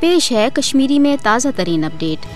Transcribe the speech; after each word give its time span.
پیش 0.00 0.32
ہے 0.32 0.48
کشمیری 0.54 0.98
میں 0.98 1.16
تازہ 1.22 1.48
ترین 1.56 1.84
اپڈیٹ۔ 1.84 2.26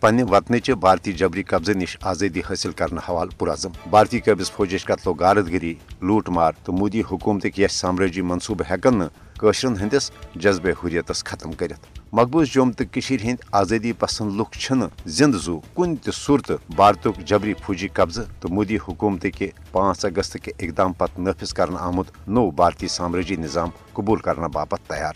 پنہ 0.00 0.22
وطنچہ 0.30 0.72
بھارتی 0.72 1.12
جبری 1.12 1.42
قبضہ 1.42 1.72
نش 1.72 1.96
آزادی 2.00 2.40
حاصل 2.40 2.72
کرنے 2.72 3.00
حوالہ 3.08 3.38
پرعزم۔ 3.38 3.70
بھارتی 3.90 4.20
قبض 4.20 4.50
فوجچ 4.50 4.84
قتل 4.84 5.08
و 5.08 5.14
غارت 5.14 5.46
گری 5.52 5.74
لوٹ 6.02 6.28
مار 6.28 6.52
تو 6.64 6.72
مودی 6.72 7.02
حکومت 7.10 7.46
یس 7.58 7.72
سامراجی 7.72 8.22
منصوبہ 8.22 8.70
ہیکن 8.70 9.02
نشرن 9.42 9.76
ہندس 9.76 10.10
جذبہ 10.34 10.70
حریتس 10.84 11.24
ختم 11.24 11.52
کرت 11.52 11.98
مقبوض 12.12 12.48
جوم 12.48 12.72
تو 12.72 12.84
ہند 13.24 13.36
آزادی 13.52 13.92
پسند 13.92 14.40
لک 14.40 14.72
زند 15.06 15.34
زو۔ 15.34 15.58
کن 15.74 15.96
تہ 15.96 16.10
صورت 16.10 16.52
بھارت 16.76 17.08
جبری 17.26 17.54
فوجی 17.54 17.88
قبضہ 17.88 18.20
تو 18.40 18.48
مودی 18.48 18.76
حکومت 18.88 19.26
کے 19.38 19.50
پانچ 19.72 20.04
اگست 20.04 20.36
کے 20.42 20.52
اقدام 20.58 20.92
پتہ 20.92 21.20
نافذ 21.20 21.52
کرنا 21.52 21.78
آمت 21.80 22.28
نو 22.28 22.50
بھارتی 22.50 22.88
سامراجی 22.88 23.36
نظام 23.36 23.70
قبول 23.92 24.18
کرنے 24.18 24.48
باپت 24.52 24.88
تیار۔ 24.88 25.14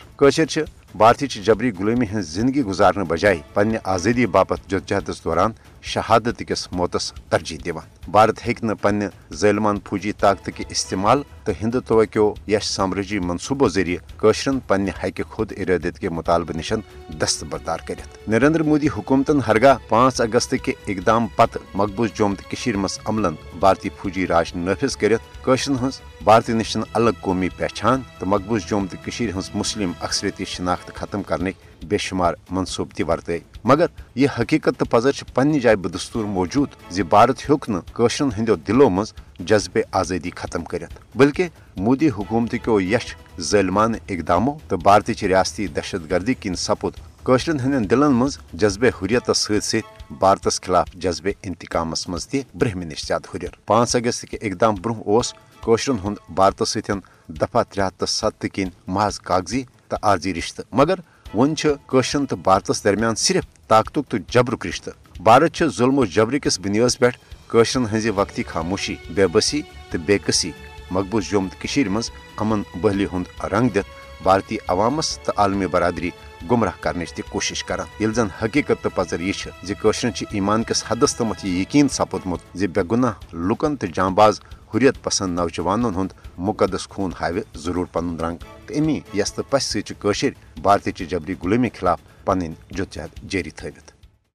بھارتی 0.97 1.27
جبری 1.27 1.71
غلامی 1.79 2.07
ہز 2.15 2.29
زندگی 2.35 2.63
گزارنے 2.63 3.05
بجائے 3.05 3.39
پنہ 3.55 3.79
آزادی 3.85 4.27
باپت 4.27 4.71
جدجہدس 4.71 5.25
دوران 5.25 5.53
شہادت 5.83 6.43
کس 6.49 6.67
موتس 6.73 7.13
ترجیح 7.29 7.59
دیوان 7.65 8.11
بھارت 8.11 8.47
ہیکہ 8.47 8.75
پنہ 8.81 9.05
ظلمان 9.35 9.79
فوجی 9.85 10.13
طاقت 10.13 10.51
کے 10.57 10.65
استعمال 10.71 11.23
تو 11.45 11.53
ہندوتو 11.63 12.01
کیو 12.11 12.33
یش 12.49 12.65
سامراجی 12.65 13.19
منصوبوں 13.19 13.69
ذریعہ 13.69 14.17
قشرن 14.17 14.59
پنہ 14.67 14.91
حق 15.03 15.21
خود 15.31 15.53
ارادت 15.57 15.99
کے 16.01 16.09
مطالبہ 16.09 16.57
نشن 16.57 16.81
دستبردار 17.21 17.79
کرت 17.87 18.29
نریندر 18.29 18.63
مودی 18.63 18.89
حکومتن 18.89 19.41
ہرگاہ 19.47 19.79
پانچ 19.89 20.21
اگست 20.21 20.55
کے 20.65 20.73
اقدام 20.89 21.27
پتہ 21.37 21.59
مقبوض 21.75 22.11
جوم 22.15 22.35
تو 22.35 22.79
مز 22.79 22.99
عملن 23.07 23.35
بھارتی 23.61 23.89
فوجی 23.97 24.27
راج 24.27 24.53
نافذ 24.57 24.97
کرت 24.97 25.45
قشرن 25.45 25.77
ہز 25.83 26.01
بھارتی 26.25 26.53
نشن 26.53 26.81
الگ 26.93 27.21
قومی 27.21 27.49
پہچان 27.49 28.03
تو 28.19 28.27
مقبوض 28.27 28.69
جوم 28.69 28.87
تو 28.87 29.11
ہز 29.39 29.51
مسلم 29.55 29.93
اکثریتی 30.01 30.45
شناخت 30.47 30.95
ختم 30.95 31.23
کرنے 31.23 31.53
بے 31.89 31.99
شمار 31.99 32.35
منصوب 32.51 32.89
تہ 32.97 33.03
ورتے 33.09 33.39
مگر 33.65 33.87
یہ 34.15 34.29
حقیقت 34.39 34.79
تو 34.79 34.85
پزر 34.91 35.23
پنہ 35.35 35.59
جائے 35.71 35.77
بدستور 35.77 36.25
موجود 36.25 36.69
زی 36.91 37.03
بھارت 37.03 37.39
ہیوک 37.49 37.69
نشرن 37.71 38.29
ہندو 38.37 38.55
دلو 38.69 38.89
مز 38.91 39.13
جذبہ 39.49 39.81
آزادی 39.99 40.31
ختم 40.37 40.65
کرت 40.71 40.99
بلکہ 41.17 41.49
مودی 41.77 42.09
حکومت 42.17 42.55
کیو 42.65 42.81
یش 42.81 43.15
ظلمانہ 43.51 43.97
اقداموں 44.09 44.55
تو 44.69 44.77
بھارتی 44.77 45.29
ریاستی 45.29 45.67
دہشت 45.77 46.11
گردی 46.11 46.35
کن 46.43 46.55
سپد 46.55 46.99
قشرن 47.25 47.61
ہند 47.61 47.91
دلن 47.91 48.15
مز 48.21 48.39
جذبہ 48.61 48.89
حریت 48.99 49.31
ست 49.37 49.65
ست 49.65 50.13
بھارتس 50.19 50.61
خلاف 50.61 50.89
جذبہ 51.03 51.31
انتقامس 51.43 52.09
مز 52.09 52.27
تہ 52.27 52.37
برہم 52.55 52.83
نش 52.91 53.07
زیادہ 53.07 53.35
ہریر 53.35 53.57
پانچ 53.67 53.97
اگست 53.97 54.25
کے 54.31 54.37
اقدام 54.43 54.75
برہ 54.83 55.03
اس 55.07 55.33
قشرن 55.61 55.97
ہند 56.05 56.17
بھارت 56.35 56.69
ستن 56.69 56.99
دفعہ 57.41 57.63
ترے 57.71 57.83
ہتھ 57.83 58.05
ست 58.09 58.47
کن 58.55 58.69
محض 58.87 59.21
کاغذی 59.21 59.63
تو 59.89 59.97
عارضی 60.03 60.35
رشتہ، 60.35 60.63
مگر 60.73 61.01
ون 61.35 61.55
قشرن 61.87 62.27
تو 62.27 62.37
بھارتس 62.37 62.85
درمیان 62.85 63.15
صرف 63.15 63.45
طاقت 63.69 63.99
تو 64.09 64.17
جبرک 64.29 64.67
رشتہ۔ 64.67 64.91
بھارت 65.25 65.63
ظلم 65.77 65.99
و 65.99 66.05
جبر 66.05 66.39
کس 66.39 66.59
بنیاد 66.61 66.99
پہ 66.99 67.09
قشرن 67.47 67.85
ہز 67.93 68.07
وقتی 68.17 68.43
خاموشی، 68.43 68.95
بے 69.15 69.27
بسی 69.27 69.61
تو 69.91 69.99
بے 70.07 70.19
قسی 70.19 70.51
مقبوض 70.91 71.25
جوم 71.31 71.49
تو 71.49 71.91
مز 71.91 72.11
امن 72.37 72.63
بہلی 72.81 73.07
ہند 73.13 73.45
رنگ 73.53 73.69
دت 73.69 74.23
بھارتی 74.23 74.57
عوامس 74.69 75.19
تو 75.19 75.33
عالمی 75.37 75.67
برادری 75.67 76.11
گمراہ 76.51 76.81
کرنچ 76.81 77.13
تہ 77.13 77.23
کوشش 77.31 77.65
کران۔ 77.65 78.03
یل 78.03 78.13
زن 78.13 78.29
حقیقت 78.43 78.83
تو 78.83 78.89
پذر 78.95 79.21
یہ 79.21 79.33
زشرن 79.63 80.11
ایمان 80.31 80.65
کس 80.65 80.85
حدس 80.89 81.17
تمت 81.17 81.45
یہ 81.45 81.61
یقین 81.61 81.89
سپودمت 81.89 82.41
زی 82.55 82.67
بے 82.67 82.83
گناہ 82.91 83.13
لکن 83.33 83.77
تو 83.77 83.87
جان 83.87 84.15
باز 84.15 84.41
حریت 84.75 85.03
پسند 85.03 85.39
نوجوانن 85.39 85.95
ہند 85.97 86.13
مقدس 86.39 86.89
خون 86.89 87.13
ہاوِ 87.21 87.41
ضرور 87.55 87.87
پن 87.93 88.17
رنگ۔ 88.21 88.37
تو 88.67 88.75
امی 88.77 89.01
یس 89.15 89.33
تو 89.33 89.43
پس 89.51 89.65
ست 89.65 90.35
بھارتی 90.63 91.05
جبری 91.05 91.35
غلامی 91.43 91.69
خلاف 91.79 92.01
پن 92.25 92.41
جدجہد 92.71 93.31
جاری 93.31 93.51
تھوت 93.51 94.00